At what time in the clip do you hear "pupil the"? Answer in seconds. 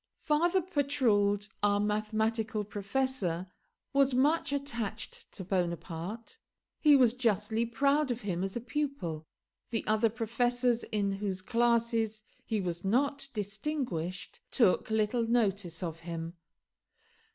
8.61-9.85